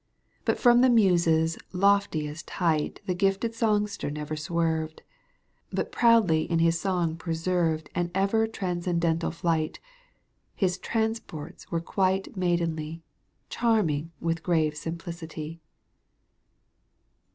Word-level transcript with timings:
But 0.45 0.57
from 0.57 0.81
the 0.81 0.89
Muses' 0.89 1.59
loftiest 1.73 2.49
height 2.57 3.01
The 3.05 3.13
gifted 3.13 3.53
songster 3.53 4.09
never 4.09 4.35
swerved. 4.35 5.03
But 5.71 5.91
proudly 5.91 6.49
in 6.49 6.57
his 6.57 6.81
song 6.81 7.17
preserved 7.17 7.91
An 7.93 8.09
ever 8.15 8.47
transcendental 8.47 9.29
flight; 9.29 9.79
His 10.55 10.79
transports 10.79 11.69
were 11.69 11.81
quite 11.81 12.35
maidenly, 12.35 13.03
Charming 13.49 14.11
with 14.19 14.41
grave 14.41 14.75
simplicity. 14.75 15.61